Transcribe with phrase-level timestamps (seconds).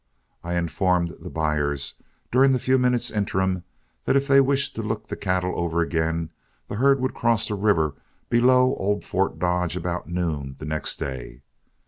[0.43, 1.93] I informed the buyers,
[2.31, 3.63] during the few minutes' interim,
[4.05, 6.31] that if they wished to look the cattle over again,
[6.67, 7.93] the herd would cross the river
[8.27, 11.43] below old Fort Dodge about noon the next day.